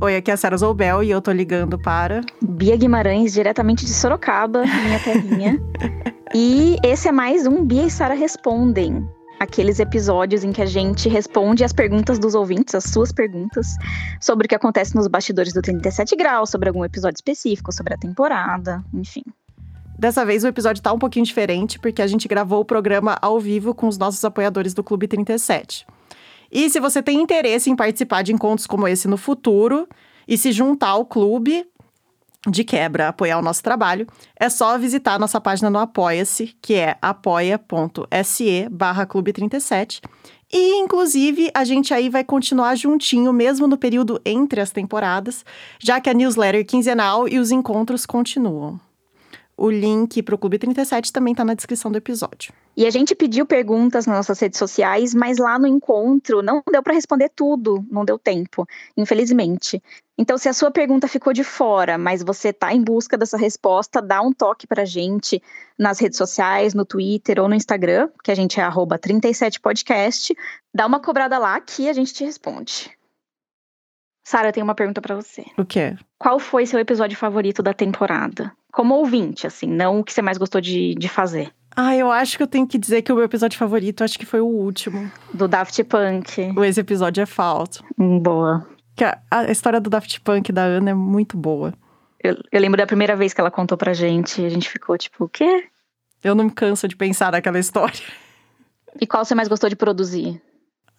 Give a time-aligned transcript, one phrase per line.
[0.00, 2.20] Oi, aqui é a Sara Zoubel e eu tô ligando para.
[2.42, 5.62] Bia Guimarães, diretamente de Sorocaba, minha terrinha.
[6.34, 9.08] e esse é mais um Bia e Sara Respondem.
[9.38, 13.68] Aqueles episódios em que a gente responde as perguntas dos ouvintes, as suas perguntas,
[14.20, 17.96] sobre o que acontece nos bastidores do 37 Graus, sobre algum episódio específico, sobre a
[17.96, 19.22] temporada, enfim.
[19.96, 23.38] Dessa vez o episódio tá um pouquinho diferente, porque a gente gravou o programa ao
[23.38, 25.86] vivo com os nossos apoiadores do Clube 37.
[26.54, 29.88] E se você tem interesse em participar de encontros como esse no futuro
[30.26, 31.66] e se juntar ao clube
[32.48, 34.06] de quebra, apoiar o nosso trabalho,
[34.38, 40.00] é só visitar nossa página no Apoia-se, que é apoia.se barra Clube 37.
[40.52, 45.44] E, inclusive, a gente aí vai continuar juntinho, mesmo no período entre as temporadas,
[45.80, 48.78] já que a newsletter quinzenal e os encontros continuam.
[49.56, 52.52] O link para o Clube 37 também está na descrição do episódio.
[52.76, 56.82] E a gente pediu perguntas nas nossas redes sociais, mas lá no encontro não deu
[56.82, 59.80] para responder tudo, não deu tempo, infelizmente.
[60.18, 64.02] Então, se a sua pergunta ficou de fora, mas você está em busca dessa resposta,
[64.02, 65.40] dá um toque para a gente
[65.78, 70.34] nas redes sociais, no Twitter ou no Instagram, que a gente é 37podcast.
[70.74, 72.90] Dá uma cobrada lá que a gente te responde.
[74.26, 75.44] Sara, eu tenho uma pergunta para você.
[75.58, 75.96] O quê?
[76.18, 78.50] Qual foi seu episódio favorito da temporada?
[78.74, 81.52] Como ouvinte, assim, não o que você mais gostou de, de fazer.
[81.76, 84.26] Ah, eu acho que eu tenho que dizer que o meu episódio favorito acho que
[84.26, 85.10] foi o último.
[85.32, 86.52] Do Daft Punk.
[86.64, 87.84] Esse episódio é falso.
[87.96, 88.66] Hum, boa.
[88.96, 91.72] Que a, a, história do Daft Punk da Ana é muito boa.
[92.22, 94.44] Eu, eu lembro da primeira vez que ela contou pra gente.
[94.44, 95.68] A gente ficou tipo, o quê?
[96.22, 98.00] Eu não me canso de pensar naquela história.
[99.00, 100.40] E qual você mais gostou de produzir?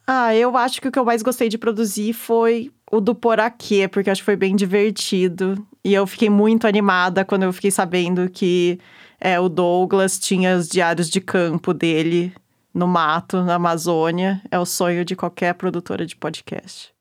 [0.06, 3.88] Ah, eu acho que o que eu mais gostei de produzir foi o do Poraquê,
[3.88, 5.66] porque acho que foi bem divertido.
[5.86, 8.80] E eu fiquei muito animada quando eu fiquei sabendo que
[9.22, 12.34] é, o Douglas tinha os diários de campo dele
[12.74, 14.42] no mato, na Amazônia.
[14.50, 16.92] É o sonho de qualquer produtora de podcast.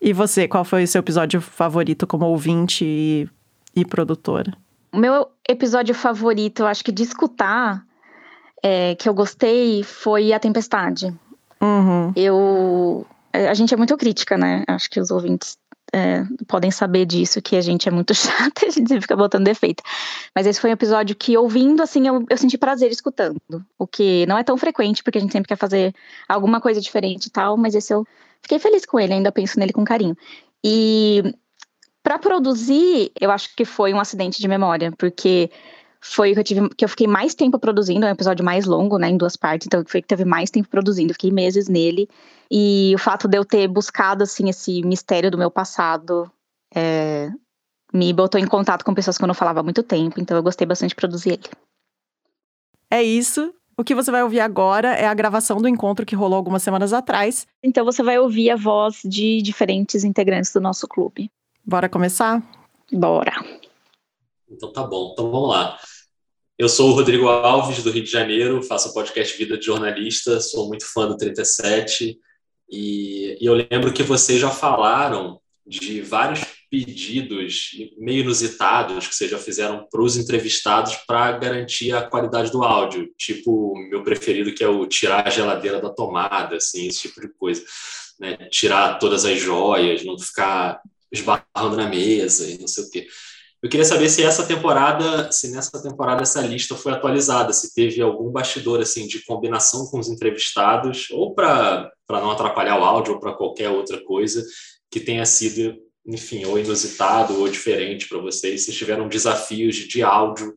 [0.00, 3.28] E você, qual foi o seu episódio favorito como ouvinte e,
[3.76, 4.56] e produtora?
[4.90, 7.84] O meu episódio favorito, eu acho que de escutar,
[8.62, 11.14] é, que eu gostei, foi A Tempestade.
[11.60, 12.12] Uhum.
[12.16, 13.06] Eu.
[13.30, 14.64] A gente é muito crítica, né?
[14.66, 15.58] Acho que os ouvintes
[15.94, 19.82] é, podem saber disso, que a gente é muito chata, a gente fica botando defeito.
[20.34, 23.40] Mas esse foi um episódio que, ouvindo, assim, eu, eu senti prazer escutando.
[23.78, 25.94] O que não é tão frequente, porque a gente sempre quer fazer
[26.28, 28.06] alguma coisa diferente e tal, mas esse eu
[28.40, 30.16] fiquei feliz com ele, ainda penso nele com carinho.
[30.64, 31.34] E
[32.02, 35.50] para produzir, eu acho que foi um acidente de memória, porque
[36.04, 38.98] foi que eu tive que eu fiquei mais tempo produzindo, é um episódio mais longo,
[38.98, 42.08] né, em duas partes, então foi que teve mais tempo produzindo, fiquei meses nele.
[42.50, 46.30] E o fato de eu ter buscado assim esse mistério do meu passado
[46.74, 47.30] é,
[47.94, 50.42] me botou em contato com pessoas que eu não falava há muito tempo, então eu
[50.42, 51.48] gostei bastante de produzir ele.
[52.90, 53.54] É isso.
[53.78, 56.92] O que você vai ouvir agora é a gravação do encontro que rolou algumas semanas
[56.92, 57.46] atrás.
[57.62, 61.30] Então você vai ouvir a voz de diferentes integrantes do nosso clube.
[61.64, 62.42] Bora começar?
[62.92, 63.32] Bora.
[64.50, 65.78] Então tá bom, então vamos lá.
[66.62, 70.40] Eu sou o Rodrigo Alves, do Rio de Janeiro, faço o podcast Vida de Jornalista,
[70.40, 72.16] sou muito fã do 37
[72.70, 79.28] e, e eu lembro que vocês já falaram de vários pedidos meio inusitados que vocês
[79.28, 84.54] já fizeram para os entrevistados para garantir a qualidade do áudio, tipo o meu preferido
[84.54, 87.64] que é o tirar a geladeira da tomada, assim, esse tipo de coisa,
[88.20, 88.36] né?
[88.52, 90.80] tirar todas as joias, não ficar
[91.10, 93.08] esbarrando na mesa e não sei o quê.
[93.62, 98.02] Eu queria saber se essa temporada, se nessa temporada essa lista foi atualizada, se teve
[98.02, 103.20] algum bastidor assim de combinação com os entrevistados, ou para não atrapalhar o áudio, ou
[103.20, 104.44] para qualquer outra coisa
[104.90, 110.52] que tenha sido, enfim, ou inusitado ou diferente para vocês, se tiveram desafios de áudio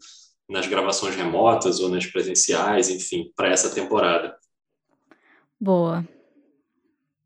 [0.49, 4.35] nas gravações remotas ou nas presenciais, enfim, para essa temporada.
[5.61, 6.03] Boa.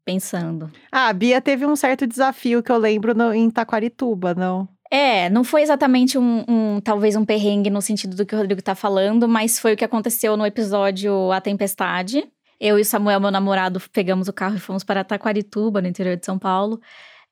[0.04, 0.70] Pensando.
[0.92, 4.68] Ah, a Bia teve um certo desafio que eu lembro no, em Taquarituba, não?
[4.92, 8.62] É, não foi exatamente um, um, talvez um perrengue no sentido do que o Rodrigo
[8.62, 12.28] tá falando, mas foi o que aconteceu no episódio A Tempestade.
[12.60, 16.26] Eu e Samuel, meu namorado, pegamos o carro e fomos para Taquarituba, no interior de
[16.26, 16.81] São Paulo.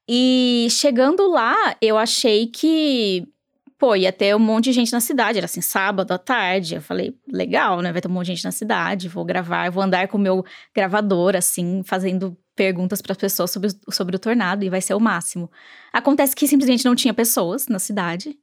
[0.08, 3.28] E chegando lá, eu achei que,
[3.78, 5.38] pô, ia ter um monte de gente na cidade.
[5.38, 6.76] Era assim, sábado à tarde.
[6.76, 7.92] Eu falei, legal, né?
[7.92, 10.46] Vai ter um monte de gente na cidade, vou gravar, vou andar com o meu
[10.76, 15.00] gravador, assim, fazendo perguntas para as pessoas sobre, sobre o tornado e vai ser o
[15.00, 15.50] máximo.
[15.94, 18.36] Acontece que simplesmente não tinha pessoas na cidade.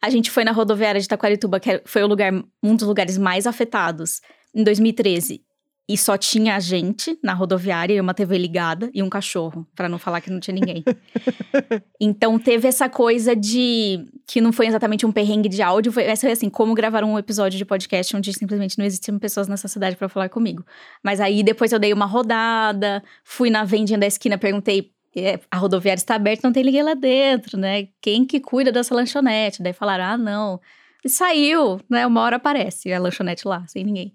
[0.00, 2.32] A gente foi na rodoviária de Taquarituba, que foi o lugar,
[2.62, 4.20] um dos lugares mais afetados,
[4.54, 5.44] em 2013
[5.92, 9.90] e só tinha a gente na rodoviária e uma TV ligada e um cachorro, para
[9.90, 10.82] não falar que não tinha ninguém.
[12.00, 16.22] então teve essa coisa de que não foi exatamente um perrengue de áudio, foi, essa
[16.22, 19.96] foi assim, como gravar um episódio de podcast onde simplesmente não existiam pessoas nessa cidade
[19.96, 20.64] para falar comigo.
[21.04, 25.58] Mas aí depois eu dei uma rodada, fui na vendinha da esquina, perguntei é, a
[25.58, 27.88] rodoviária está aberta, não tem ninguém lá dentro, né?
[28.00, 29.62] Quem que cuida dessa lanchonete?
[29.62, 30.58] Daí falaram, ah, não.
[31.04, 32.06] E saiu, né?
[32.06, 34.14] Uma hora aparece a lanchonete lá, sem ninguém.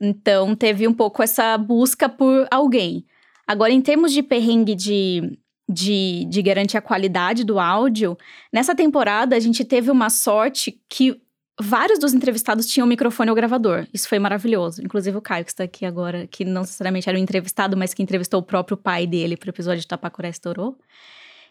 [0.00, 3.04] Então, teve um pouco essa busca por alguém.
[3.46, 5.38] Agora, em termos de perrengue de,
[5.68, 8.16] de, de garantir a qualidade do áudio,
[8.52, 11.20] nessa temporada a gente teve uma sorte que
[11.60, 13.86] vários dos entrevistados tinham microfone ou gravador.
[13.92, 14.82] Isso foi maravilhoso.
[14.82, 18.02] Inclusive o Caio, que está aqui agora, que não necessariamente era um entrevistado, mas que
[18.02, 20.76] entrevistou o próprio pai dele para o episódio de Tapacuré Estourou.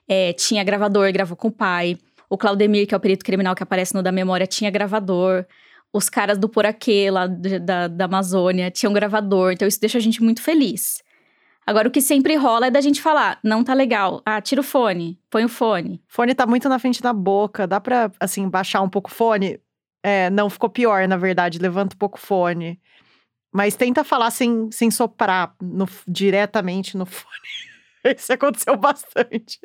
[0.08, 1.98] É, tinha gravador, gravou com o pai.
[2.30, 5.46] O Claudemir, que é o perito criminal que aparece no Da Memória, tinha gravador.
[5.94, 9.54] Os caras do Poraquê, lá da, da Amazônia, tinham gravador.
[9.54, 11.02] Então isso deixa a gente muito feliz.
[11.66, 14.22] Agora, o que sempre rola é da gente falar, não tá legal.
[14.24, 16.02] Ah, tira o fone, põe o fone.
[16.08, 19.60] Fone tá muito na frente da boca, dá pra, assim, baixar um pouco o fone?
[20.04, 22.80] É, não, ficou pior, na verdade, levanta um pouco o fone.
[23.52, 28.16] Mas tenta falar sem, sem soprar no, diretamente no fone.
[28.16, 29.60] Isso aconteceu bastante.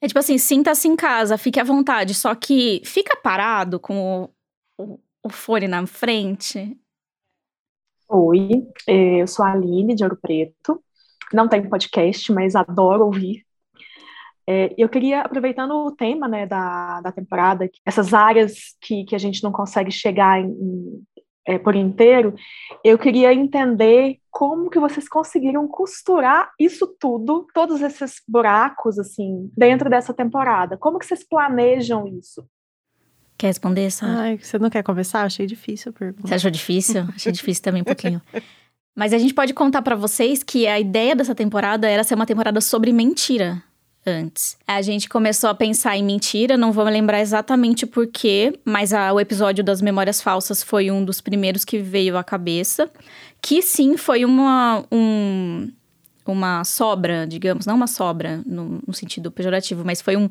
[0.00, 4.30] É tipo assim, sinta-se em casa, fique à vontade, só que fica parado com
[4.78, 6.76] o, o, o fone na frente.
[8.08, 10.82] Oi, é, eu sou a Aline de Ouro Preto.
[11.32, 13.44] Não tenho podcast, mas adoro ouvir
[14.46, 19.18] é, eu queria, aproveitando o tema né, da, da temporada, essas áreas que, que a
[19.18, 21.02] gente não consegue chegar em,
[21.46, 22.34] é, por inteiro,
[22.84, 29.88] eu queria entender como que vocês conseguiram costurar isso tudo, todos esses buracos, assim, dentro
[29.88, 30.76] dessa temporada.
[30.76, 32.44] Como que vocês planejam isso?
[33.42, 34.20] Quer responder, Sara?
[34.20, 35.24] Ai, você não quer conversar?
[35.24, 36.28] Achei difícil a pergunta.
[36.28, 37.04] Você achou difícil?
[37.12, 38.22] Achei difícil também um pouquinho.
[38.94, 42.24] Mas a gente pode contar para vocês que a ideia dessa temporada era ser uma
[42.24, 43.60] temporada sobre mentira
[44.06, 44.56] antes.
[44.64, 49.12] A gente começou a pensar em mentira, não vou me lembrar exatamente porquê, mas a,
[49.12, 52.88] o episódio das memórias falsas foi um dos primeiros que veio à cabeça.
[53.40, 55.68] Que sim, foi uma, um,
[56.26, 60.28] uma sobra, digamos, não uma sobra no, no sentido pejorativo, mas foi um,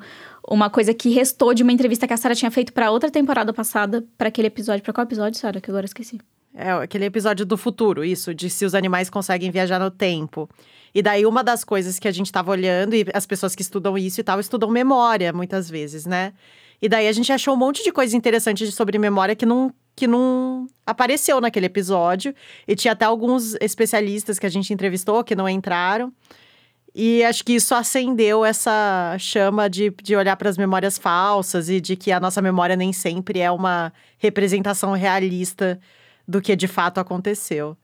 [0.47, 3.53] uma coisa que restou de uma entrevista que a Sarah tinha feito para outra temporada
[3.53, 4.83] passada, para aquele episódio.
[4.83, 5.59] Para qual episódio, Sarah?
[5.59, 6.19] Que agora esqueci.
[6.53, 10.49] É aquele episódio do futuro, isso, de se os animais conseguem viajar no tempo.
[10.93, 13.97] E daí, uma das coisas que a gente estava olhando, e as pessoas que estudam
[13.97, 16.33] isso e tal, estudam memória, muitas vezes, né?
[16.81, 20.07] E daí a gente achou um monte de coisa interessante sobre memória que não, que
[20.07, 22.33] não apareceu naquele episódio.
[22.67, 26.11] E tinha até alguns especialistas que a gente entrevistou que não entraram.
[26.93, 31.79] E acho que isso acendeu essa chama de, de olhar para as memórias falsas e
[31.79, 35.79] de que a nossa memória nem sempre é uma representação realista
[36.27, 37.77] do que de fato aconteceu.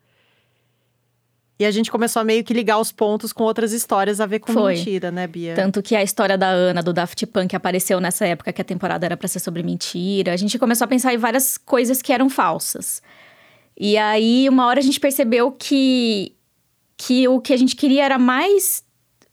[1.59, 4.39] E a gente começou a meio que ligar os pontos com outras histórias a ver
[4.39, 4.75] com Foi.
[4.75, 5.55] mentira, né, Bia?
[5.55, 9.07] Tanto que a história da Ana, do Daft Punk, apareceu nessa época que a temporada
[9.07, 10.33] era para ser sobre mentira.
[10.33, 13.01] A gente começou a pensar em várias coisas que eram falsas.
[13.75, 16.33] E aí, uma hora a gente percebeu que,
[16.95, 18.83] que o que a gente queria era mais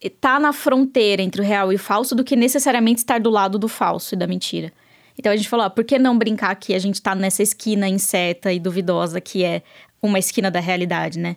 [0.01, 3.29] estar tá na fronteira entre o real e o falso do que necessariamente estar do
[3.29, 4.73] lado do falso e da mentira.
[5.19, 7.89] Então a gente falou, ah, por que não brincar que a gente tá nessa esquina
[7.89, 9.63] incerta e duvidosa que é
[10.03, 11.37] uma esquina da realidade, né?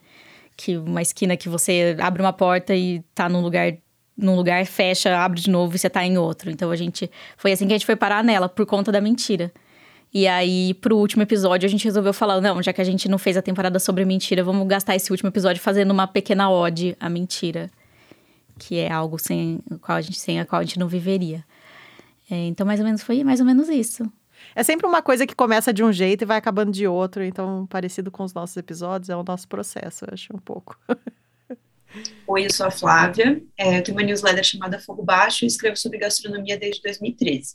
[0.58, 3.78] Que uma esquina que você abre uma porta e tá num lugar
[4.18, 6.50] num lugar, fecha, abre de novo e você tá em outro.
[6.50, 9.54] Então a gente foi assim que a gente foi parar nela por conta da mentira.
[10.12, 13.20] E aí, pro último episódio, a gente resolveu falar: não, já que a gente não
[13.20, 17.08] fez a temporada sobre mentira, vamos gastar esse último episódio fazendo uma pequena ode à
[17.08, 17.70] mentira.
[18.58, 21.44] Que é algo sem, qual a gente, sem a qual a gente não viveria.
[22.32, 24.12] É, então, mais ou menos foi mais ou menos isso.
[24.58, 27.24] É sempre uma coisa que começa de um jeito e vai acabando de outro.
[27.24, 30.76] Então, parecido com os nossos episódios, é o nosso processo, eu acho, um pouco.
[32.26, 33.40] Oi, eu sou a Flávia.
[33.56, 37.54] É, eu tenho uma newsletter chamada Fogo Baixo e escrevo sobre gastronomia desde 2013.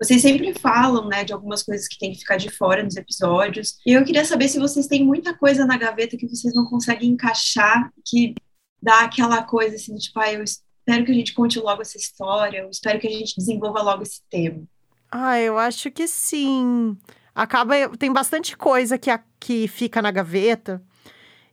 [0.00, 3.74] Vocês sempre falam, né, de algumas coisas que tem que ficar de fora nos episódios.
[3.84, 7.10] E eu queria saber se vocês têm muita coisa na gaveta que vocês não conseguem
[7.10, 8.34] encaixar, que
[8.82, 12.60] dá aquela coisa assim, tipo, ah, eu espero que a gente conte logo essa história,
[12.60, 14.66] eu espero que a gente desenvolva logo esse tema.
[15.10, 16.96] Ah, eu acho que sim.
[17.34, 17.74] Acaba.
[17.98, 20.82] Tem bastante coisa que, a, que fica na gaveta.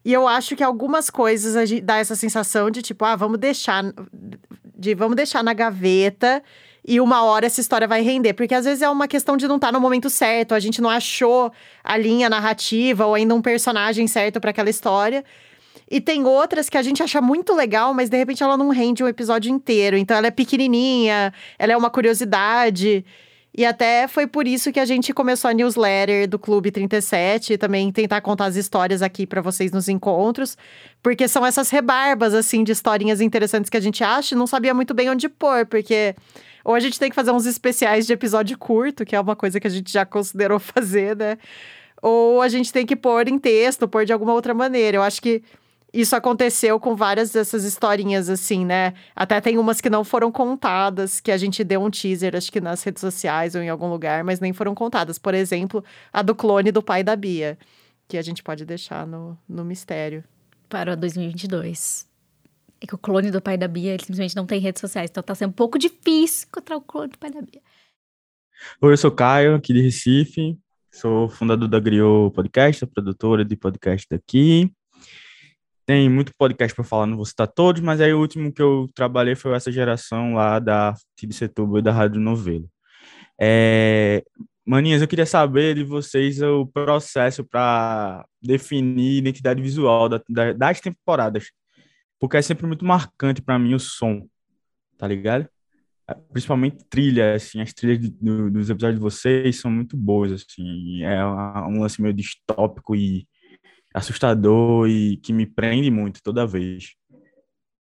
[0.05, 3.39] E eu acho que algumas coisas a gente dá essa sensação de tipo, ah, vamos
[3.39, 3.83] deixar.
[4.75, 6.43] De vamos deixar na gaveta
[6.87, 8.33] e uma hora essa história vai render.
[8.33, 10.81] Porque às vezes é uma questão de não estar tá no momento certo, a gente
[10.81, 11.51] não achou
[11.83, 15.25] a linha narrativa ou ainda um personagem certo para aquela história.
[15.89, 19.03] E tem outras que a gente acha muito legal, mas de repente ela não rende
[19.03, 19.97] um episódio inteiro.
[19.97, 23.05] Então ela é pequenininha, ela é uma curiosidade.
[23.57, 27.57] E até foi por isso que a gente começou a newsletter do Clube 37 e
[27.57, 30.55] também tentar contar as histórias aqui para vocês nos encontros,
[31.01, 34.75] porque são essas rebarbas assim de historinhas interessantes que a gente acha e não sabia
[34.75, 36.15] muito bem onde pôr, porque
[36.63, 39.59] ou a gente tem que fazer uns especiais de episódio curto, que é uma coisa
[39.59, 41.39] que a gente já considerou fazer, né?
[41.99, 44.97] Ou a gente tem que pôr em texto, pôr de alguma outra maneira.
[44.97, 45.41] Eu acho que
[46.01, 48.93] isso aconteceu com várias dessas historinhas, assim, né?
[49.15, 52.61] Até tem umas que não foram contadas, que a gente deu um teaser, acho que
[52.61, 55.17] nas redes sociais ou em algum lugar, mas nem foram contadas.
[55.17, 57.57] Por exemplo, a do clone do pai da Bia,
[58.07, 60.23] que a gente pode deixar no, no mistério.
[60.69, 62.05] Para 2022.
[62.79, 65.23] É que o clone do pai da Bia, ele simplesmente não tem redes sociais, então
[65.23, 67.61] tá sendo um pouco difícil encontrar o clone do pai da Bia.
[68.81, 70.59] Oi, eu sou Caio, aqui de Recife.
[70.91, 74.71] Sou fundador da Griot Podcast, produtora de podcast daqui.
[75.87, 78.89] Tem muito podcast para falar, não vou citar todos, mas aí o último que eu
[78.93, 82.69] trabalhei foi essa geração lá da TID Setúbal e da Rádio Novelo.
[83.39, 84.21] É...
[84.65, 90.81] Maninhas, eu queria saber de vocês o processo para definir identidade visual da, da, das
[90.81, 91.51] temporadas,
[92.19, 94.27] porque é sempre muito marcante para mim o som,
[94.97, 95.47] tá ligado?
[96.33, 101.01] Principalmente trilha, assim, as trilhas de, do, dos episódios de vocês são muito boas, assim,
[101.03, 103.25] é um lance meio distópico e
[103.97, 106.95] assustador e que me prende muito toda vez.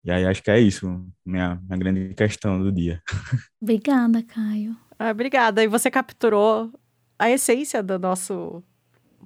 [0.04, 3.02] E aí acho que é isso, minha, minha grande questão do dia.
[3.60, 4.76] Obrigada, Caio.
[4.98, 5.62] Ah, obrigada.
[5.62, 6.70] E você capturou
[7.18, 8.62] a essência do nosso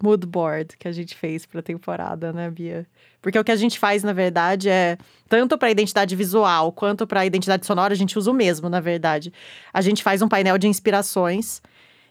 [0.03, 2.87] mood board que a gente fez para a temporada, né, Bia?
[3.21, 4.97] Porque o que a gente faz, na verdade, é
[5.29, 9.33] tanto para identidade visual quanto para identidade sonora, a gente usa o mesmo, na verdade.
[9.73, 11.61] A gente faz um painel de inspirações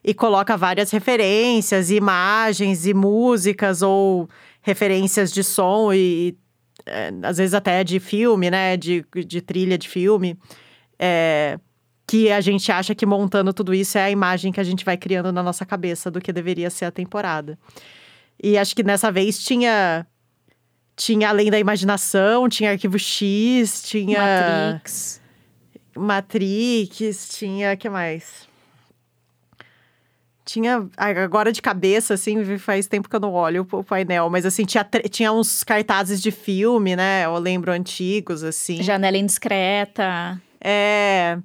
[0.03, 4.29] e coloca várias referências, imagens e músicas ou
[4.61, 6.37] referências de som e,
[6.85, 8.77] é, às vezes até de filme, né?
[8.77, 10.37] De, de trilha de filme.
[10.97, 11.59] É,
[12.09, 14.97] que a gente acha que montando tudo isso é a imagem que a gente vai
[14.97, 17.57] criando na nossa cabeça do que deveria ser a temporada.
[18.41, 20.07] E acho que nessa vez tinha
[20.95, 24.19] tinha além da imaginação, tinha arquivo X, tinha
[24.73, 25.21] Matrix.
[25.95, 28.48] Matrix, tinha que mais?
[30.49, 34.65] Tinha agora de cabeça assim, faz tempo que eu não olho o painel, mas assim
[34.65, 37.25] tinha tinha uns cartazes de filme, né?
[37.25, 38.81] Eu lembro antigos assim.
[38.81, 40.41] Janela indiscreta.
[40.59, 41.37] É.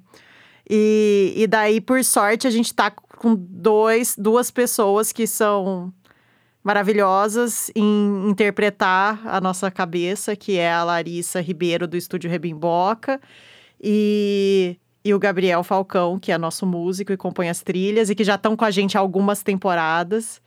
[0.67, 5.93] E, e daí, por sorte, a gente tá com dois, duas pessoas que são
[6.63, 13.21] maravilhosas em interpretar a nossa cabeça, que é a Larissa Ribeiro, do Estúdio Rebimboca,
[13.79, 18.23] e, e o Gabriel Falcão, que é nosso músico e compõe as trilhas, e que
[18.23, 20.41] já estão com a gente há algumas temporadas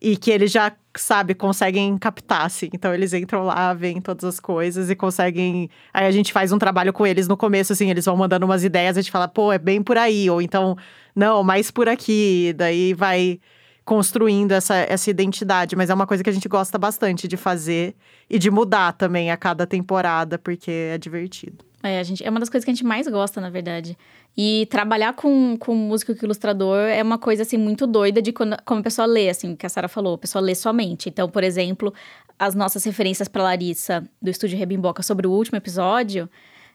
[0.00, 2.70] e que eles já, sabe, conseguem captar, assim.
[2.72, 5.68] Então eles entram lá, veem todas as coisas e conseguem.
[5.92, 8.62] Aí a gente faz um trabalho com eles no começo, assim, eles vão mandando umas
[8.62, 10.76] ideias, a gente fala, pô, é bem por aí, ou então,
[11.14, 12.54] não, mais por aqui.
[12.56, 13.40] Daí vai
[13.84, 17.96] construindo essa, essa identidade, mas é uma coisa que a gente gosta bastante de fazer
[18.28, 21.69] e de mudar também a cada temporada, porque é divertido.
[21.82, 23.96] É, a gente, é uma das coisas que a gente mais gosta, na verdade.
[24.36, 28.56] E trabalhar com, com músico e ilustrador é uma coisa, assim, muito doida de quando,
[28.64, 31.08] como a pessoa lê, assim, que a Sara falou, a pessoa lê somente.
[31.08, 31.92] Então, por exemplo,
[32.38, 36.28] as nossas referências para Larissa, do Estúdio Rebimboca, sobre o último episódio,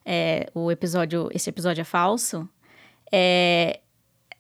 [0.04, 2.48] é, o episódio, esse episódio é falso,
[3.12, 3.80] é,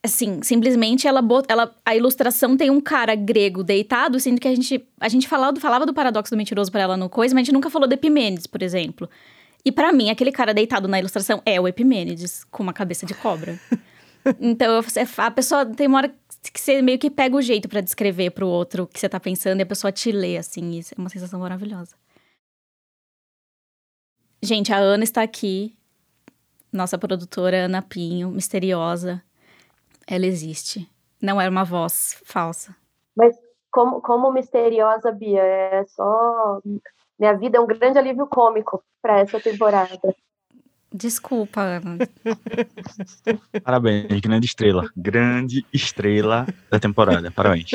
[0.03, 4.88] assim, simplesmente ela, ela a ilustração tem um cara grego deitado, sendo que a gente
[5.00, 7.53] a gente falava, falava do paradoxo do mentiroso para ela no coisa, mas a gente
[7.53, 9.10] nunca falou de Epimênides, por exemplo.
[9.65, 13.15] E para mim, aquele cara deitado na ilustração é o Epimênides, com uma cabeça de
[13.15, 13.60] cobra.
[14.39, 14.79] então,
[15.17, 16.15] a pessoa tem uma hora
[16.53, 19.19] que você meio que pega o jeito para descrever pro outro o que você tá
[19.19, 20.77] pensando e a pessoa te lê, assim.
[20.77, 21.95] Isso é uma sensação maravilhosa.
[24.43, 25.75] Gente, a Ana está aqui.
[26.72, 29.24] Nossa produtora Ana Pinho, misteriosa.
[30.05, 30.88] Ela existe.
[31.19, 32.75] Não é uma voz falsa.
[33.15, 33.36] Mas
[33.72, 36.62] como, como misteriosa, Bia, é só
[37.19, 40.15] minha vida é um grande alívio cômico para essa temporada.
[40.93, 41.98] Desculpa, Ana.
[43.63, 44.89] Parabéns, grande estrela.
[44.95, 47.29] Grande estrela da temporada.
[47.31, 47.69] Parabéns.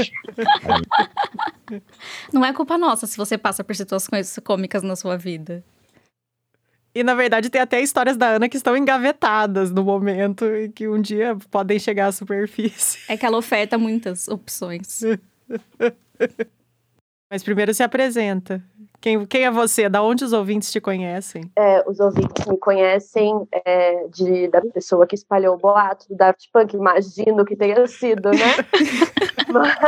[2.32, 5.62] Não é culpa nossa se você passa por situações cômicas na sua vida.
[6.94, 10.88] E na verdade tem até histórias da Ana que estão engavetadas no momento e que
[10.88, 13.00] um dia podem chegar à superfície.
[13.06, 15.02] É que ela oferta muitas opções.
[17.30, 18.60] Mas primeiro se apresenta.
[19.00, 19.88] Quem, quem é você?
[19.88, 21.50] Da onde os ouvintes te conhecem?
[21.56, 26.50] É, os ouvintes me conhecem é, de, da pessoa que espalhou o boato do Daft
[26.52, 28.56] Punk, imagino que tenha sido, né?
[29.49, 29.78] Mas,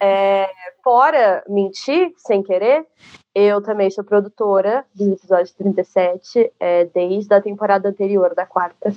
[0.00, 0.48] é,
[0.82, 2.86] fora mentir sem querer,
[3.34, 8.94] eu também sou produtora dos episódios 37, é, desde a temporada anterior, da quarta.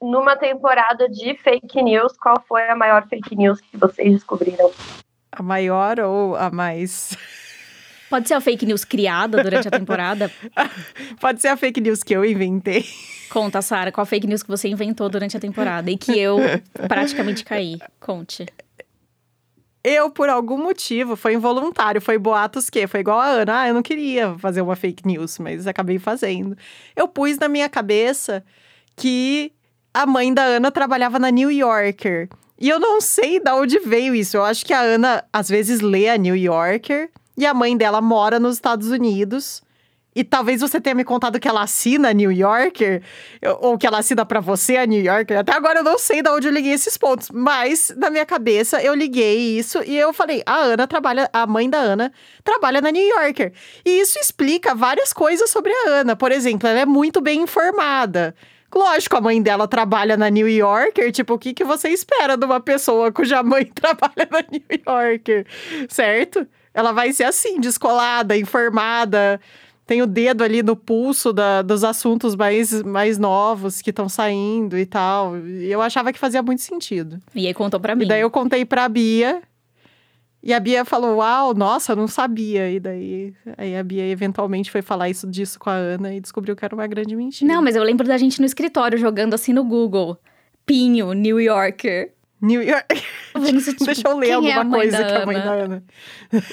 [0.00, 4.70] Numa temporada de fake news, qual foi a maior fake news que vocês descobriram?
[5.30, 7.16] A maior ou a mais?
[8.08, 10.32] Pode ser a fake news criada durante a temporada?
[11.20, 12.84] Pode ser a fake news que eu inventei.
[13.28, 16.38] Conta, Sara, qual fake news que você inventou durante a temporada e que eu
[16.88, 17.78] praticamente caí?
[18.00, 18.46] Conte.
[19.84, 23.60] Eu, por algum motivo, foi involuntário, foi boatos que foi igual a Ana.
[23.60, 26.56] Ah, eu não queria fazer uma fake news, mas acabei fazendo.
[26.96, 28.44] Eu pus na minha cabeça
[28.96, 29.52] que
[29.94, 32.28] a mãe da Ana trabalhava na New Yorker.
[32.60, 34.36] E eu não sei de onde veio isso.
[34.36, 38.00] Eu acho que a Ana às vezes lê a New Yorker e a mãe dela
[38.00, 39.62] mora nos Estados Unidos.
[40.18, 43.02] E talvez você tenha me contado que ela assina a New Yorker,
[43.60, 45.38] ou que ela assina para você a New Yorker.
[45.38, 48.82] Até agora eu não sei de onde eu liguei esses pontos, mas na minha cabeça
[48.82, 52.12] eu liguei isso e eu falei: a Ana trabalha, a mãe da Ana
[52.42, 53.52] trabalha na New Yorker.
[53.84, 56.16] E isso explica várias coisas sobre a Ana.
[56.16, 58.34] Por exemplo, ela é muito bem informada.
[58.74, 61.10] Lógico, a mãe dela trabalha na New Yorker.
[61.10, 65.46] Tipo, o que, que você espera de uma pessoa cuja mãe trabalha na New Yorker?
[65.88, 66.46] Certo?
[66.74, 69.40] Ela vai ser assim, descolada, informada
[69.88, 74.76] tem o dedo ali no pulso da, dos assuntos mais, mais novos que estão saindo
[74.76, 75.38] e tal.
[75.38, 77.18] E eu achava que fazia muito sentido.
[77.34, 78.04] E aí contou pra mim.
[78.04, 79.40] E daí eu contei pra Bia.
[80.42, 82.70] E a Bia falou, uau, nossa, eu não sabia.
[82.70, 86.54] E daí aí a Bia eventualmente foi falar isso disso com a Ana e descobriu
[86.54, 87.52] que era uma grande mentira.
[87.52, 90.16] Não, mas eu lembro da gente no escritório jogando assim no Google.
[90.64, 92.12] Pinho, New Yorker.
[92.40, 92.86] New York.
[93.38, 95.84] Tipo, Deixa eu ler alguma é coisa que a mãe da Ana.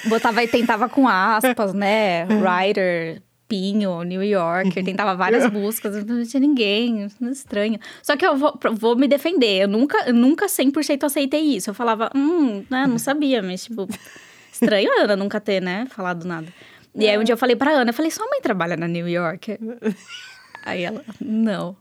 [0.08, 2.26] Botava e tentava com aspas, né?
[2.42, 7.80] Writer, Pinho, New Yorker, tentava várias buscas, não tinha ninguém, estranho.
[8.02, 11.70] Só que eu vou, vou me defender, eu nunca, eu nunca 100% aceitei isso.
[11.70, 13.88] Eu falava, hum, né, não sabia, mas tipo,
[14.52, 16.48] estranho a Ana nunca ter, né, falado nada.
[16.98, 19.08] E aí um dia eu falei pra Ana, eu falei, sua mãe trabalha na New
[19.08, 19.60] Yorker?
[20.66, 21.76] aí ela, não.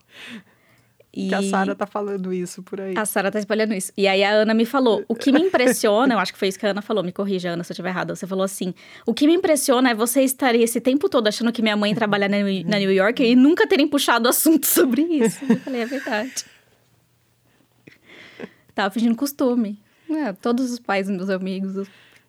[1.16, 1.28] E...
[1.28, 2.94] Que a Sara tá falando isso por aí.
[2.97, 3.92] A Sara tá espalhando isso.
[3.97, 6.59] E aí a Ana me falou: o que me impressiona, eu acho que foi isso
[6.59, 8.14] que a Ana falou, me corrija, Ana, se eu estiver errada.
[8.16, 8.75] Você falou assim:
[9.06, 12.28] o que me impressiona é você estar esse tempo todo achando que minha mãe trabalha
[12.28, 15.44] na, na New York e nunca terem puxado assunto sobre isso.
[15.49, 16.44] Eu falei: é verdade.
[18.75, 19.78] Tava fingindo costume.
[20.11, 21.87] É, todos os pais dos meus amigos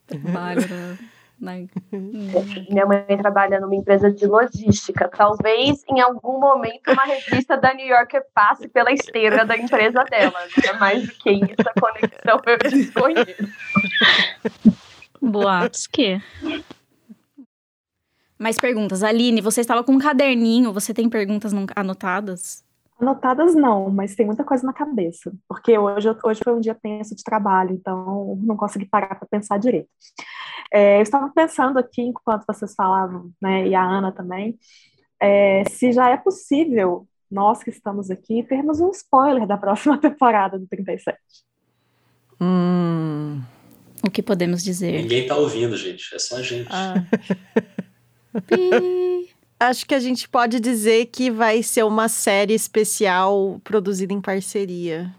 [0.08, 0.64] trabalham.
[0.70, 0.98] Né?
[1.40, 5.08] Minha mãe trabalha numa empresa de logística.
[5.08, 10.34] Talvez em algum momento uma revista da New Yorker passe pela esteira da empresa dela.
[10.58, 13.54] Não é mais do que isso, a conexão eu desconheço.
[15.22, 16.22] Boatos que.
[18.38, 19.04] Mais perguntas.
[19.04, 22.65] Aline, você estava com um caderninho, você tem perguntas anotadas?
[23.06, 25.32] Anotadas não, mas tem muita coisa na cabeça.
[25.48, 29.60] Porque hoje, hoje foi um dia tenso de trabalho, então não consegui parar para pensar
[29.60, 29.90] direito.
[30.74, 34.58] É, eu estava pensando aqui, enquanto vocês falavam, né, e a Ana também,
[35.22, 40.58] é, se já é possível, nós que estamos aqui, termos um spoiler da próxima temporada
[40.58, 41.18] do 37.
[42.42, 43.42] Hum.
[44.04, 45.02] O que podemos dizer?
[45.02, 46.14] Ninguém tá ouvindo, gente.
[46.14, 46.68] É só a gente.
[46.72, 46.96] Ah.
[49.60, 55.14] Acho que a gente pode dizer que vai ser uma série especial produzida em parceria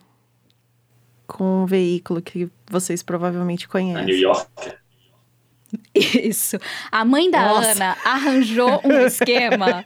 [1.27, 4.03] com um veículo que vocês provavelmente conhecem.
[4.03, 4.77] A New York.
[5.94, 6.59] Isso.
[6.90, 7.70] A mãe da Nossa.
[7.72, 9.83] Ana arranjou um esquema.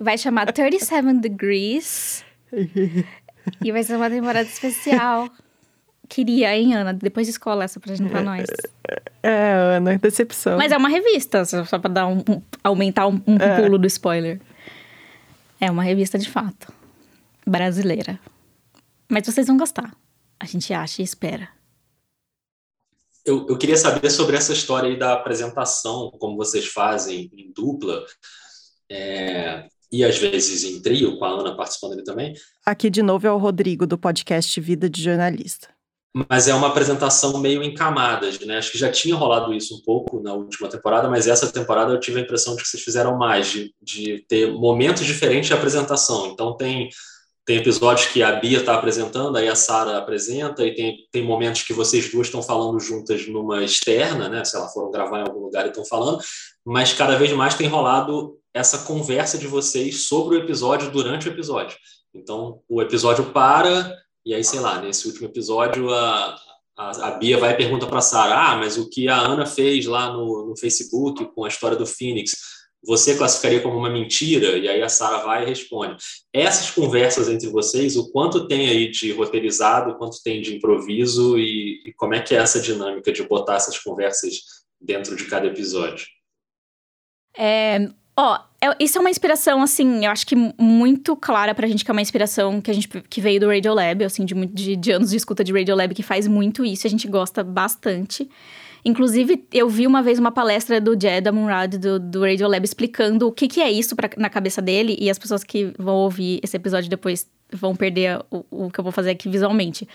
[0.00, 2.24] Vai chamar 37 Degrees.
[3.64, 5.28] e vai ser uma temporada especial.
[6.08, 6.92] Queria, hein, Ana?
[6.92, 8.46] Depois escola essa pra gente pra nós.
[9.22, 10.58] É, Ana, decepção.
[10.58, 13.62] Mas é uma revista, só pra dar um, um aumentar um, um é.
[13.62, 14.40] pulo do spoiler.
[15.60, 16.72] É uma revista de fato.
[17.46, 18.18] Brasileira.
[19.08, 19.94] Mas vocês vão gostar.
[20.38, 21.48] A gente acha e espera
[23.24, 28.04] eu, eu queria saber sobre essa história aí da apresentação, como vocês fazem em dupla,
[28.90, 32.34] é, e às vezes em trio, com a Ana participando ali também.
[32.64, 35.68] Aqui de novo é o Rodrigo, do podcast Vida de Jornalista.
[36.28, 38.58] Mas é uma apresentação meio em camadas, né?
[38.58, 42.00] Acho que já tinha rolado isso um pouco na última temporada, mas essa temporada eu
[42.00, 46.26] tive a impressão de que vocês fizeram mais, de, de ter momentos diferentes de apresentação.
[46.26, 46.90] Então tem
[47.44, 51.62] tem episódios que a Bia está apresentando, aí a Sara apresenta, e tem, tem momentos
[51.62, 54.44] que vocês duas estão falando juntas numa externa, né?
[54.44, 56.22] Se elas foram gravar em algum lugar e estão falando,
[56.64, 61.32] mas cada vez mais tem rolado essa conversa de vocês sobre o episódio durante o
[61.32, 61.76] episódio.
[62.14, 63.92] Então, o episódio para,
[64.24, 66.36] e aí, sei lá, nesse último episódio, a,
[66.76, 69.46] a, a Bia vai e pergunta para a Sara: Ah, mas o que a Ana
[69.46, 72.32] fez lá no, no Facebook com a história do Phoenix
[72.84, 74.58] você classificaria como uma mentira?
[74.58, 76.02] E aí a Sara vai e responde.
[76.32, 81.80] Essas conversas entre vocês, o quanto tem aí de roteirizado, quanto tem de improviso e,
[81.86, 84.40] e como é que é essa dinâmica de botar essas conversas
[84.80, 86.06] dentro de cada episódio?
[87.36, 87.78] É,
[88.16, 91.90] ó, é, isso é uma inspiração, assim, eu acho que muito clara pra gente, que
[91.90, 95.10] é uma inspiração que a gente que veio do Radiolab, assim, de, de, de anos
[95.10, 98.28] de escuta de Radiolab, que faz muito isso, a gente gosta bastante.
[98.84, 103.32] Inclusive, eu vi uma vez uma palestra do Jed Amunrad, do, do Radiolab, explicando o
[103.32, 104.96] que, que é isso pra, na cabeça dele.
[105.00, 108.82] E as pessoas que vão ouvir esse episódio depois vão perder o, o que eu
[108.82, 109.86] vou fazer aqui visualmente.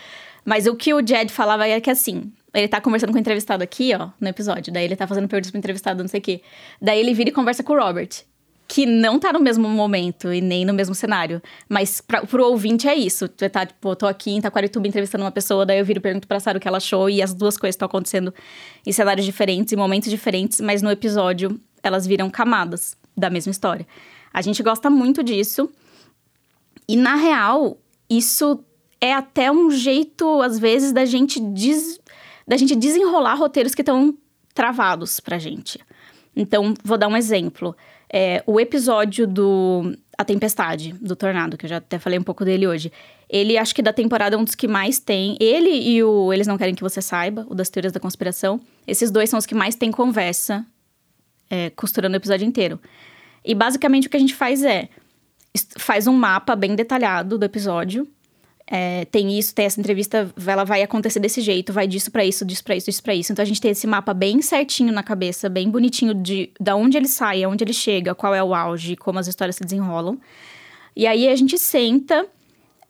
[0.45, 3.63] Mas o que o Jed falava é que, assim, ele tá conversando com o entrevistado
[3.63, 4.71] aqui, ó, no episódio.
[4.73, 6.41] Daí ele tá fazendo perguntas pro entrevistado, não sei o quê.
[6.81, 8.09] Daí ele vira e conversa com o Robert.
[8.67, 11.41] Que não tá no mesmo momento e nem no mesmo cenário.
[11.69, 13.29] Mas pra, pro ouvinte é isso.
[13.29, 16.27] Tu tá, tipo, tô aqui em Taquarituba entrevistando uma pessoa, daí eu viro e pergunto
[16.27, 17.09] pra Sara o que ela achou.
[17.09, 18.33] E as duas coisas estão acontecendo
[18.85, 20.59] em cenários diferentes, em momentos diferentes.
[20.59, 23.87] Mas no episódio, elas viram camadas da mesma história.
[24.33, 25.69] A gente gosta muito disso.
[26.89, 27.77] E na real,
[28.09, 28.63] isso
[28.99, 31.99] é até um jeito, às vezes, da gente, des...
[32.47, 34.17] da gente desenrolar roteiros que estão
[34.53, 35.79] travados pra gente.
[36.35, 37.75] Então, vou dar um exemplo.
[38.11, 42.45] É, o episódio do A Tempestade, do Tornado, que eu já até falei um pouco
[42.45, 42.91] dele hoje.
[43.29, 45.35] Ele, acho que da temporada, é um dos que mais tem.
[45.39, 48.61] Ele e o Eles Não Querem Que Você Saiba, o das Teorias da Conspiração.
[48.87, 50.65] Esses dois são os que mais tem conversa,
[51.49, 52.79] é, costurando o episódio inteiro.
[53.43, 54.89] E basicamente o que a gente faz é
[55.77, 58.07] faz um mapa bem detalhado do episódio.
[58.69, 62.43] É, tem isso, tem essa entrevista, ela vai acontecer desse jeito, vai disso para isso,
[62.43, 63.31] disso para isso, disso para isso.
[63.31, 66.97] Então a gente tem esse mapa bem certinho na cabeça, bem bonitinho de da onde
[66.97, 70.17] ele sai, aonde ele chega, qual é o auge, como as histórias se desenrolam.
[70.95, 72.25] E aí a gente senta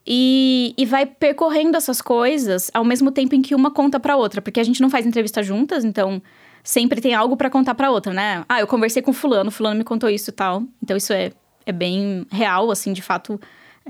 [0.06, 4.42] e, e vai percorrendo essas coisas ao mesmo tempo em que uma conta para outra,
[4.42, 6.22] porque a gente não faz entrevista juntas, então
[6.64, 8.44] sempre tem algo para contar para outra, né?
[8.50, 10.64] Ah, eu conversei com fulano, fulano me contou isso e tal.
[10.82, 11.32] Então isso é
[11.68, 13.40] é bem real, assim, de fato,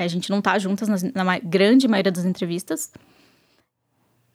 [0.03, 2.91] a gente não tá juntas na grande maioria das entrevistas.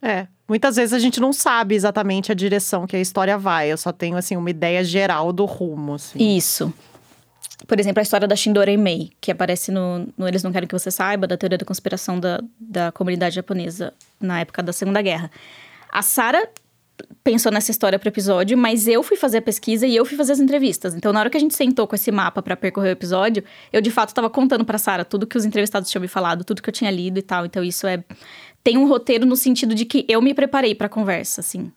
[0.00, 3.70] É, muitas vezes a gente não sabe exatamente a direção que a história vai.
[3.70, 6.36] Eu só tenho, assim, uma ideia geral do rumo, assim.
[6.36, 6.72] Isso.
[7.68, 10.74] Por exemplo, a história da Shindora Mei, que aparece no, no Eles Não Querem Que
[10.76, 15.30] Você Saiba, da teoria da conspiração da, da comunidade japonesa na época da Segunda Guerra.
[15.90, 16.48] A Sarah
[17.24, 20.16] pensou nessa história para o episódio, mas eu fui fazer a pesquisa e eu fui
[20.16, 20.94] fazer as entrevistas.
[20.94, 23.80] Então, na hora que a gente sentou com esse mapa para percorrer o episódio, eu
[23.80, 26.68] de fato estava contando para Sara tudo que os entrevistados tinham me falado, tudo que
[26.68, 27.46] eu tinha lido e tal.
[27.46, 28.02] Então, isso é
[28.64, 31.72] tem um roteiro no sentido de que eu me preparei para a conversa, assim.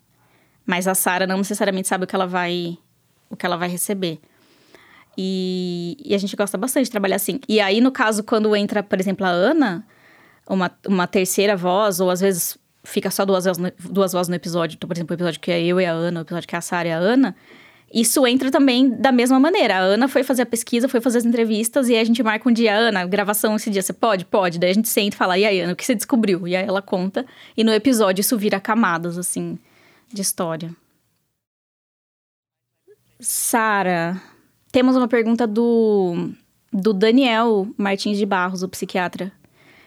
[0.66, 2.78] Mas a Sara não necessariamente sabe o que ela vai
[3.30, 4.20] o que ela vai receber.
[5.18, 7.40] E, e, a gente gosta bastante de trabalhar assim.
[7.48, 9.86] E aí, no caso, quando entra, por exemplo, a Ana,
[10.48, 14.36] uma, uma terceira voz, ou às vezes fica só duas vozes, no, duas vozes no
[14.36, 16.56] episódio, então, por exemplo, o episódio que é eu e a Ana, o episódio que
[16.56, 17.36] é a Sara e a Ana,
[17.94, 19.78] isso entra também da mesma maneira.
[19.78, 22.50] A Ana foi fazer a pesquisa, foi fazer as entrevistas, e aí a gente marca
[22.50, 24.26] um dia, Ana, gravação esse dia, você pode?
[24.26, 24.60] Pode.
[24.60, 26.48] Daí a gente senta e fala, e aí, Ana, o que você descobriu?
[26.48, 29.58] E aí ela conta, e no episódio isso vira camadas, assim,
[30.12, 30.76] de história.
[33.20, 34.22] Sara,
[34.72, 36.32] temos uma pergunta do,
[36.74, 39.32] do Daniel Martins de Barros, o psiquiatra,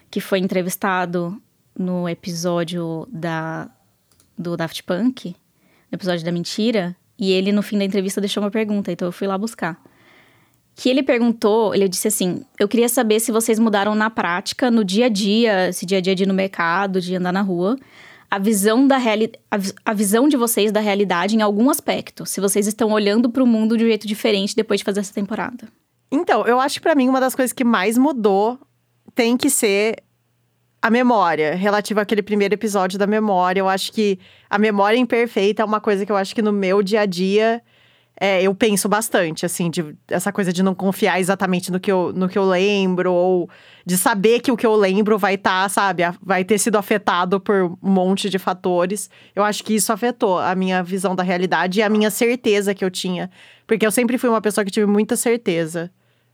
[0.09, 1.39] que foi entrevistado
[1.79, 3.69] no episódio da,
[4.37, 5.29] do Daft Punk,
[5.89, 9.11] no episódio da mentira, e ele, no fim da entrevista, deixou uma pergunta, então eu
[9.13, 9.81] fui lá buscar.
[10.75, 14.83] Que ele perguntou, ele disse assim: Eu queria saber se vocês mudaram na prática, no
[14.83, 17.77] dia a dia, esse dia a dia de ir no mercado, de andar na rua,
[18.31, 19.31] a visão da reali
[19.85, 22.25] a, visão de vocês da realidade em algum aspecto.
[22.25, 25.13] Se vocês estão olhando para o mundo de um jeito diferente depois de fazer essa
[25.13, 25.67] temporada.
[26.11, 28.57] Então, eu acho que para mim uma das coisas que mais mudou
[29.13, 30.03] tem que ser
[30.81, 33.59] a memória, relativa àquele primeiro episódio da memória.
[33.59, 36.81] Eu acho que a memória imperfeita é uma coisa que eu acho que no meu
[36.81, 37.61] dia a dia
[38.19, 42.11] é, eu penso bastante, assim, de essa coisa de não confiar exatamente no que eu,
[42.13, 43.49] no que eu lembro, ou
[43.85, 47.39] de saber que o que eu lembro vai estar, tá, sabe, vai ter sido afetado
[47.39, 49.09] por um monte de fatores.
[49.33, 52.83] Eu acho que isso afetou a minha visão da realidade e a minha certeza que
[52.83, 53.31] eu tinha.
[53.65, 55.89] Porque eu sempre fui uma pessoa que tive muita certeza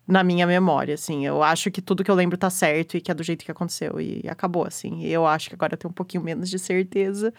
[0.07, 1.25] na minha memória, assim.
[1.25, 3.51] Eu acho que tudo que eu lembro tá certo e que é do jeito que
[3.51, 3.99] aconteceu.
[3.99, 5.03] E acabou, assim.
[5.03, 7.33] Eu acho que agora eu tenho um pouquinho menos de certeza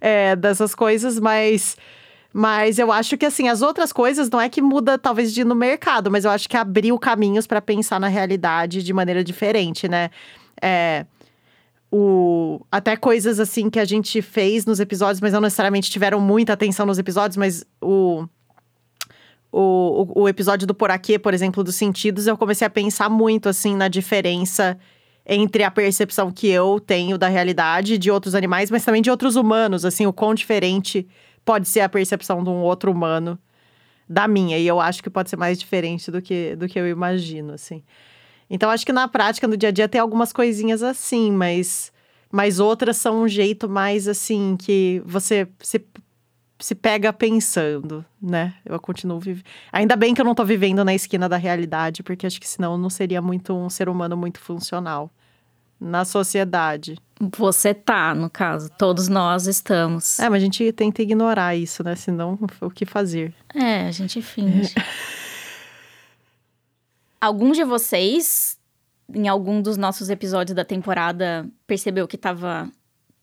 [0.00, 1.76] é, dessas coisas, mas.
[2.30, 5.44] Mas eu acho que, assim, as outras coisas não é que muda, talvez, de ir
[5.44, 9.88] no mercado, mas eu acho que abriu caminhos para pensar na realidade de maneira diferente,
[9.88, 10.10] né?
[10.60, 11.06] É.
[11.90, 16.52] O, até coisas assim que a gente fez nos episódios, mas não necessariamente tiveram muita
[16.52, 18.28] atenção nos episódios, mas o
[19.60, 23.74] o, o, episódio do Poraquê, por exemplo, dos sentidos, eu comecei a pensar muito, assim,
[23.74, 24.78] na diferença
[25.26, 29.34] entre a percepção que eu tenho da realidade de outros animais, mas também de outros
[29.34, 31.08] humanos, assim, o quão diferente
[31.44, 33.36] pode ser a percepção de um outro humano
[34.08, 34.56] da minha.
[34.58, 37.82] E eu acho que pode ser mais diferente do que, do que eu imagino, assim.
[38.48, 41.92] Então, acho que na prática, no dia a dia, tem algumas coisinhas assim, mas,
[42.30, 45.84] mas outras são um jeito mais, assim, que você se
[46.58, 48.54] se pega pensando, né?
[48.64, 49.44] Eu continuo vivendo.
[49.72, 52.72] Ainda bem que eu não tô vivendo na esquina da realidade, porque acho que senão
[52.72, 55.10] eu não seria muito um ser humano muito funcional
[55.80, 56.98] na sociedade.
[57.36, 58.70] Você tá, no caso.
[58.76, 60.18] Todos nós estamos.
[60.18, 61.94] É, mas a gente tenta ignorar isso, né?
[61.94, 63.32] Senão, o que fazer?
[63.54, 64.74] É, a gente finge.
[67.20, 68.56] Alguns de vocês,
[69.12, 72.70] em algum dos nossos episódios da temporada, percebeu que tava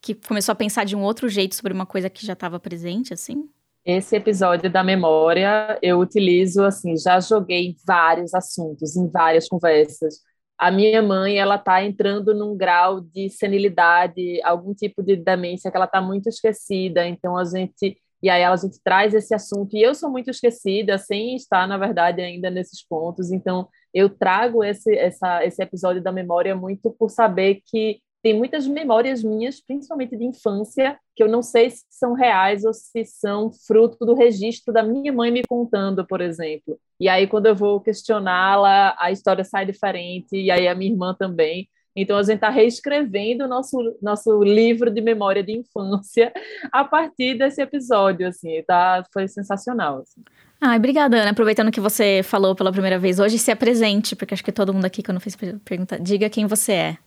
[0.05, 3.11] que começou a pensar de um outro jeito sobre uma coisa que já estava presente,
[3.11, 3.49] assim?
[3.83, 10.19] Esse episódio da memória eu utilizo assim, já joguei vários assuntos, em várias conversas.
[10.59, 15.75] A minha mãe, ela está entrando num grau de senilidade, algum tipo de demência que
[15.75, 17.05] ela está muito esquecida.
[17.07, 20.97] Então a gente e aí a gente traz esse assunto e eu sou muito esquecida,
[20.99, 23.31] sem estar na verdade ainda nesses pontos.
[23.31, 28.65] Então eu trago esse essa, esse episódio da memória muito por saber que tem muitas
[28.65, 33.51] memórias minhas, principalmente de infância, que eu não sei se são reais ou se são
[33.67, 36.75] fruto do registro da minha mãe me contando, por exemplo.
[36.99, 41.13] E aí, quando eu vou questioná-la, a história sai diferente, e aí a minha irmã
[41.13, 41.69] também.
[41.95, 46.33] Então, a gente está reescrevendo o nosso, nosso livro de memória de infância
[46.71, 49.03] a partir desse episódio, assim, tá?
[49.13, 50.23] Foi sensacional, assim.
[50.59, 51.29] Ai, obrigada, Ana.
[51.29, 54.85] Aproveitando que você falou pela primeira vez hoje, se apresente, porque acho que todo mundo
[54.85, 56.97] aqui, quando fez pergunta, diga quem você é.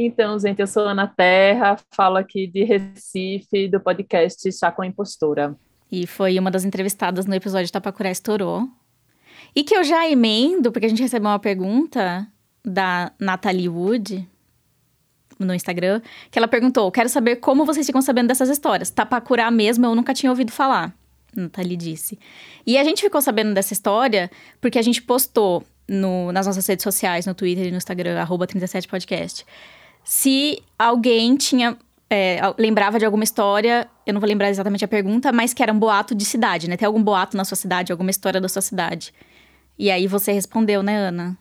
[0.00, 4.86] Então, gente, eu sou Ana Terra, falo aqui de Recife, do podcast Chá com a
[4.86, 5.56] Impostura.
[5.90, 8.68] E foi uma das entrevistadas no episódio Tapacurá Estourou.
[9.56, 12.28] E que eu já emendo, porque a gente recebeu uma pergunta
[12.64, 14.24] da Natalie Wood
[15.36, 18.90] no Instagram, que ela perguntou: Quero saber como vocês ficam sabendo dessas histórias.
[18.90, 20.96] Tapacurá mesmo eu nunca tinha ouvido falar.
[21.34, 22.20] Nathalie disse.
[22.64, 24.30] E a gente ficou sabendo dessa história
[24.60, 29.44] porque a gente postou no, nas nossas redes sociais, no Twitter e no Instagram, 37podcast,
[30.08, 31.76] se alguém tinha.
[32.10, 35.70] É, lembrava de alguma história, eu não vou lembrar exatamente a pergunta, mas que era
[35.70, 36.74] um boato de cidade, né?
[36.74, 39.12] Tem algum boato na sua cidade, alguma história da sua cidade.
[39.78, 41.36] E aí você respondeu, né, Ana?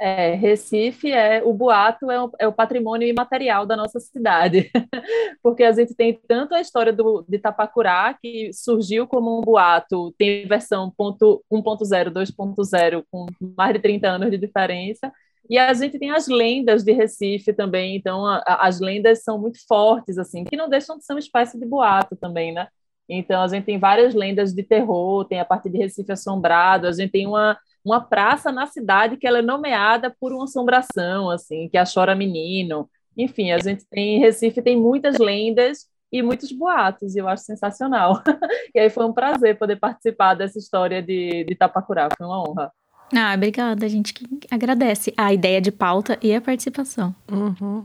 [0.00, 4.68] É, Recife é o boato é o, é o, patrimônio imaterial da nossa cidade,
[5.40, 10.12] porque a gente tem tanto a história do, de Tapacurá que surgiu como um boato,
[10.18, 15.12] tem versão 1.0, 2.0 com mais de 30 anos de diferença,
[15.48, 19.38] e a gente tem as lendas de Recife também, então a, a, as lendas são
[19.38, 22.68] muito fortes, assim, que não deixam de ser uma espécie de boato também, né?
[23.08, 26.92] Então a gente tem várias lendas de terror, tem a parte de Recife assombrado, a
[26.92, 31.68] gente tem uma, uma praça na cidade que ela é nomeada por uma assombração, assim,
[31.68, 32.90] que é a Chora Menino.
[33.16, 38.22] Enfim, a gente tem Recife tem muitas lendas e muitos boatos, e eu acho sensacional.
[38.74, 42.72] e aí foi um prazer poder participar dessa história de, de Tapacurá, foi uma honra.
[43.14, 47.14] Ah, obrigada, a gente que agradece a ideia de pauta e a participação.
[47.30, 47.84] Uhum.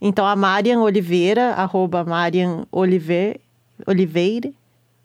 [0.00, 3.40] Então, a Marian Oliveira, arroba Marian Oliveira,
[3.86, 4.52] Oliveira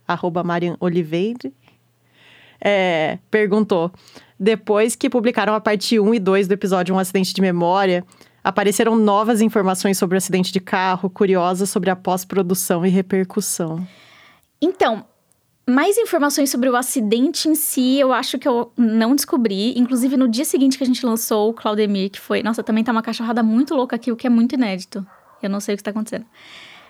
[0.08, 1.52] arroba Marian Oliveira,
[2.60, 3.92] é, perguntou:
[4.40, 8.04] depois que publicaram a parte 1 e 2 do episódio Um Acidente de Memória,
[8.44, 13.86] apareceram novas informações sobre o acidente de carro, curiosas sobre a pós-produção e repercussão.
[14.62, 15.06] Então,
[15.68, 19.78] mais informações sobre o acidente em si, eu acho que eu não descobri.
[19.78, 22.42] Inclusive, no dia seguinte que a gente lançou o Claudemir, que foi.
[22.44, 25.06] Nossa, também tá uma cachorrada muito louca aqui, o que é muito inédito.
[25.42, 26.26] Eu não sei o que está acontecendo.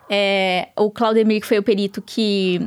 [0.10, 2.62] É, o Claudemir, que foi o perito que,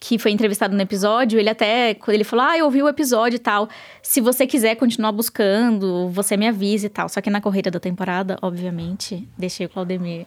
[0.00, 1.94] que foi entrevistado no episódio, ele até.
[1.94, 3.68] Quando ele falou, ah, eu ouvi o episódio e tal.
[4.02, 7.08] Se você quiser continuar buscando, você me avise e tal.
[7.08, 10.26] Só que na correria da temporada, obviamente, deixei o Claudemir.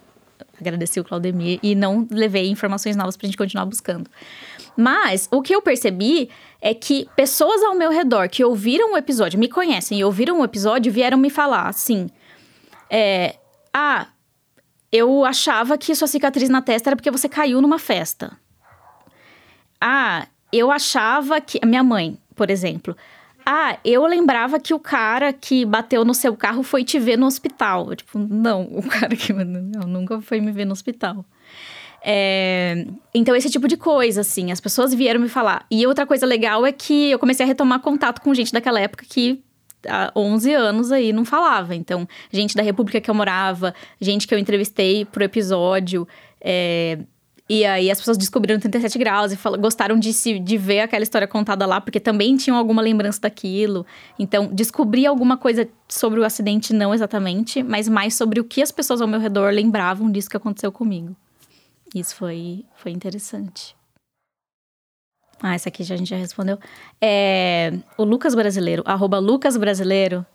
[0.60, 4.10] Agradeci o Claudemir e não levei informações novas pra gente continuar buscando.
[4.77, 6.29] Mas o que eu percebi
[6.62, 10.43] é que pessoas ao meu redor que ouviram o episódio, me conhecem e ouviram o
[10.43, 12.10] episódio, vieram me falar assim:
[12.89, 13.36] é,
[13.73, 14.07] Ah,
[14.91, 18.38] eu achava que sua cicatriz na testa era porque você caiu numa festa.
[19.79, 21.65] Ah, eu achava que.
[21.65, 22.95] Minha mãe, por exemplo.
[23.45, 27.25] Ah, eu lembrava que o cara que bateu no seu carro foi te ver no
[27.25, 27.95] hospital.
[27.95, 31.25] tipo, não, o cara que não, nunca foi me ver no hospital.
[32.04, 35.66] É, então, esse tipo de coisa, assim, as pessoas vieram me falar.
[35.70, 39.06] E outra coisa legal é que eu comecei a retomar contato com gente daquela época
[39.08, 39.44] que
[39.88, 41.76] há 11 anos aí não falava.
[41.76, 46.08] Então, gente da República que eu morava, gente que eu entrevistei pro episódio.
[46.40, 46.98] É,
[47.48, 51.28] e aí as pessoas descobriram 37 graus e gostaram de, se, de ver aquela história
[51.28, 53.86] contada lá, porque também tinham alguma lembrança daquilo.
[54.18, 58.72] Então, descobri alguma coisa sobre o acidente, não exatamente, mas mais sobre o que as
[58.72, 61.16] pessoas ao meu redor lembravam disso que aconteceu comigo.
[61.93, 63.75] Isso foi, foi interessante.
[65.41, 66.60] Ah, essa aqui já, a gente já respondeu.
[67.01, 70.25] É, o Lucas Brasileiro, arroba Lucas Brasileiro,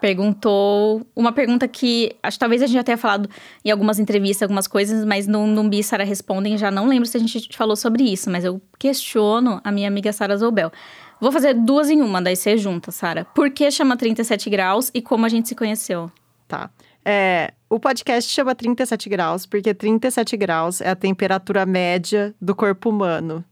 [0.00, 3.28] perguntou uma pergunta que acho que talvez a gente já tenha falado
[3.64, 7.16] em algumas entrevistas, algumas coisas, mas no, no Bi Sara Respondem já não lembro se
[7.16, 10.72] a gente falou sobre isso, mas eu questiono a minha amiga Sara Zobel.
[11.20, 13.24] Vou fazer duas em uma, daí você junta, Sara.
[13.24, 16.10] Por que chama 37 graus e como a gente se conheceu?
[16.46, 16.70] Tá.
[17.04, 22.90] É, o podcast chama 37 graus porque 37 graus é a temperatura média do corpo
[22.90, 23.44] humano.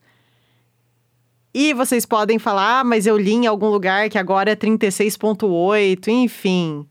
[1.55, 6.09] E vocês podem falar, ah, mas eu li em algum lugar que agora é 36,8,
[6.09, 6.87] enfim.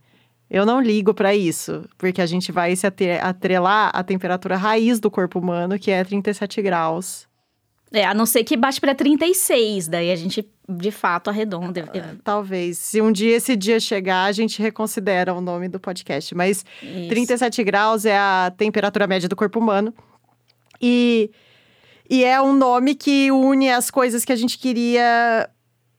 [0.49, 5.11] Eu não ligo para isso, porque a gente vai se atrelar à temperatura raiz do
[5.11, 7.27] corpo humano, que é 37 graus.
[7.95, 11.89] É, a não ser que baixe para 36, daí a gente de fato arredonda.
[11.93, 12.77] É, talvez.
[12.77, 16.35] Se um dia esse dia chegar, a gente reconsidera o nome do podcast.
[16.35, 17.07] Mas Isso.
[17.07, 19.93] 37 graus é a temperatura média do corpo humano.
[20.81, 21.31] E,
[22.09, 25.49] e é um nome que une as coisas que a gente queria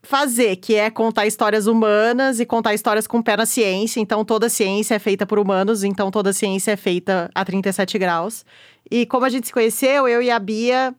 [0.03, 3.99] fazer, que é contar histórias humanas e contar histórias com pé na ciência.
[3.99, 8.45] Então, toda ciência é feita por humanos, então toda ciência é feita a 37 graus.
[8.89, 10.95] E como a gente se conheceu, eu e a Bia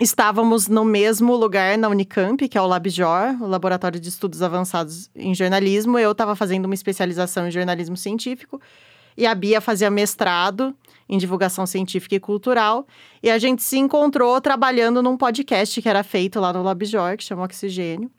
[0.00, 5.08] estávamos no mesmo lugar na Unicamp, que é o LabJOR, o Laboratório de Estudos Avançados
[5.14, 5.98] em Jornalismo.
[5.98, 8.60] Eu estava fazendo uma especialização em jornalismo científico
[9.16, 10.74] e a Bia fazia mestrado
[11.08, 12.86] em divulgação científica e cultural.
[13.22, 17.24] E a gente se encontrou trabalhando num podcast que era feito lá no LabJOR, que
[17.24, 18.10] chama Oxigênio.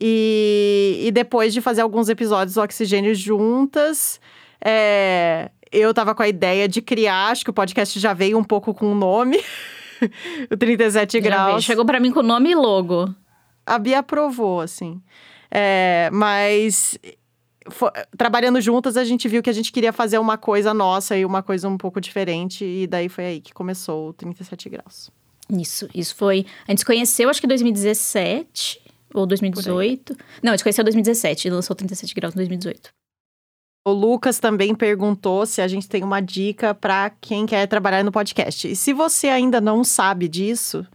[0.00, 4.20] E, e depois de fazer alguns episódios do Oxigênio juntas,
[4.64, 8.44] é, eu estava com a ideia de criar, acho que o podcast já veio um
[8.44, 9.42] pouco com o nome.
[10.50, 11.64] o 37 graus.
[11.64, 13.14] Chegou para mim com nome e logo.
[13.66, 15.00] A Bia aprovou, assim.
[15.50, 16.98] É, mas
[17.70, 21.24] for, trabalhando juntas, a gente viu que a gente queria fazer uma coisa nossa e
[21.24, 22.64] uma coisa um pouco diferente.
[22.64, 25.10] E daí foi aí que começou o 37 graus.
[25.50, 26.44] Isso, isso foi.
[26.66, 28.80] A gente se conheceu, acho que em 2017
[29.14, 30.16] ou 2018.
[30.42, 32.90] Não, a gente conheceu em 2017 e lançou 37 graus em 2018.
[33.88, 38.12] O Lucas também perguntou se a gente tem uma dica para quem quer trabalhar no
[38.12, 38.68] podcast.
[38.68, 40.86] E se você ainda não sabe disso,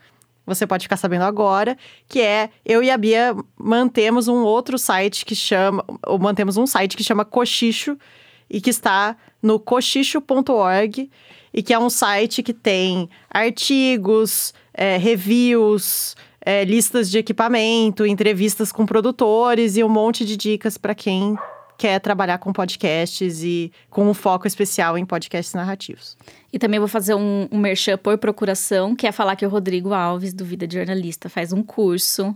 [0.46, 1.76] você pode ficar sabendo agora,
[2.08, 6.68] que é eu e a Bia mantemos um outro site que chama, ou mantemos um
[6.68, 7.98] site que chama Cochicho
[8.48, 11.10] e que está no cochicho.org
[11.52, 18.72] e que é um site que tem artigos, é, reviews, é, listas de equipamento, entrevistas
[18.72, 21.36] com produtores e um monte de dicas para quem
[21.84, 26.16] quer trabalhar com podcasts e com um foco especial em podcasts narrativos.
[26.54, 29.94] E também vou fazer um, um merchan por procuração, que é falar que o Rodrigo
[29.94, 32.34] Alves, do Vida de Jornalista, faz um curso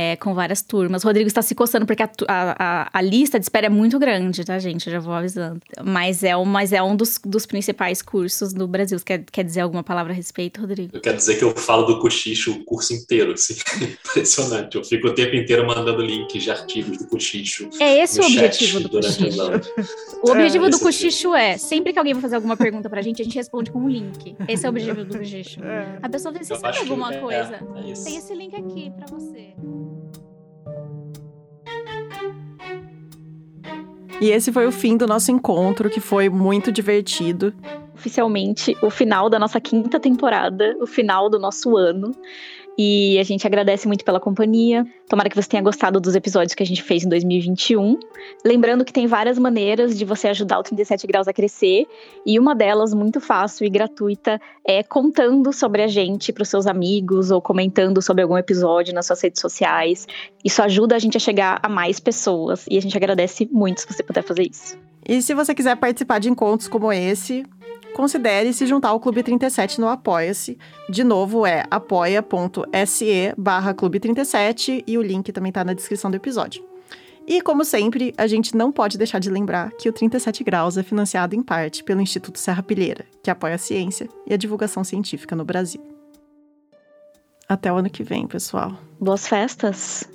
[0.00, 1.04] é, com várias turmas.
[1.04, 4.42] O Rodrigo está se coçando porque a, a, a, lista de espera é muito grande,
[4.44, 4.86] tá, gente?
[4.86, 5.60] Eu já vou avisando.
[5.84, 8.98] Mas é um, mas é um dos, dos principais cursos do Brasil.
[8.98, 10.92] Você quer, quer dizer alguma palavra a respeito, Rodrigo?
[10.94, 13.54] Eu quero dizer que eu falo do cochicho o curso inteiro, assim.
[14.08, 14.76] Impressionante.
[14.76, 17.68] Eu fico o tempo inteiro mandando links de artigos do cochicho.
[17.78, 19.40] É esse o objetivo do cochicho.
[20.22, 23.20] O objetivo é, do cochicho é, sempre que alguém vai fazer alguma pergunta pra gente,
[23.20, 24.34] a gente responde com um link.
[24.48, 25.62] Esse é o objetivo do cochicho.
[25.62, 25.98] É.
[26.02, 27.54] A pessoa vê se sabe alguma é, coisa.
[27.56, 29.54] É, Tem esse link aqui pra você.
[34.20, 37.54] E esse foi o fim do nosso encontro, que foi muito divertido.
[37.94, 42.14] Oficialmente, o final da nossa quinta temporada, o final do nosso ano.
[42.82, 44.86] E a gente agradece muito pela companhia.
[45.06, 47.98] Tomara que você tenha gostado dos episódios que a gente fez em 2021.
[48.42, 51.86] Lembrando que tem várias maneiras de você ajudar o 37 Graus a crescer.
[52.24, 56.66] E uma delas, muito fácil e gratuita, é contando sobre a gente para os seus
[56.66, 60.08] amigos ou comentando sobre algum episódio nas suas redes sociais.
[60.42, 62.64] Isso ajuda a gente a chegar a mais pessoas.
[62.66, 64.78] E a gente agradece muito se você puder fazer isso.
[65.06, 67.44] E se você quiser participar de encontros como esse,
[67.90, 70.58] considere se juntar ao Clube 37 no Apoia-se.
[70.88, 76.16] De novo, é apoia.se barra Clube 37 e o link também está na descrição do
[76.16, 76.64] episódio.
[77.26, 80.82] E, como sempre, a gente não pode deixar de lembrar que o 37 Graus é
[80.82, 85.36] financiado em parte pelo Instituto Serra Pilheira, que apoia a ciência e a divulgação científica
[85.36, 85.80] no Brasil.
[87.48, 88.76] Até o ano que vem, pessoal.
[88.98, 90.08] Boas festas.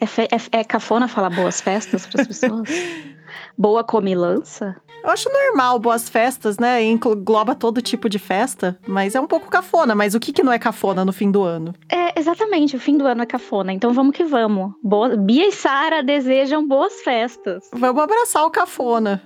[0.00, 2.68] É, fe é, é cafona falar boas festas para as pessoas?
[3.56, 4.76] Boa comilança?
[5.02, 6.82] Eu acho normal boas festas, né?
[6.82, 9.94] Engloba todo tipo de festa, mas é um pouco cafona.
[9.94, 11.74] Mas o que, que não é cafona no fim do ano?
[11.90, 13.72] É, exatamente, o fim do ano é cafona.
[13.72, 14.72] Então vamos que vamos.
[14.82, 15.16] Boa...
[15.16, 17.68] Bia e Sara desejam boas festas.
[17.72, 19.20] Vamos abraçar o cafona.